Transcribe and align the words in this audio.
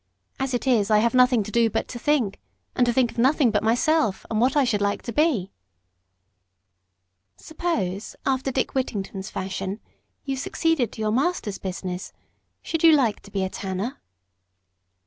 As 0.39 0.55
it 0.55 0.65
is, 0.65 0.89
I 0.89 0.97
have 0.97 1.13
nothing 1.13 1.43
to 1.43 1.51
do 1.51 1.69
but 1.69 1.87
to 1.89 1.99
think, 1.99 2.39
and 2.75 2.87
nothing 2.87 3.05
to 3.07 3.31
think 3.33 3.45
of 3.49 3.53
but 3.53 3.61
myself, 3.61 4.25
and 4.31 4.41
what 4.41 4.57
I 4.57 4.63
should 4.63 4.81
like 4.81 5.03
to 5.03 5.13
be." 5.13 5.51
"Suppose, 7.37 8.15
after 8.25 8.51
Dick 8.51 8.73
Whittington's 8.73 9.29
fashion, 9.29 9.79
you 10.25 10.35
succeeded 10.37 10.91
to 10.93 11.01
your 11.01 11.11
master's 11.11 11.59
business, 11.59 12.13
should 12.63 12.83
you 12.83 12.93
like 12.93 13.19
to 13.19 13.29
be 13.29 13.43
a 13.43 13.49
tanner?" 13.49 14.01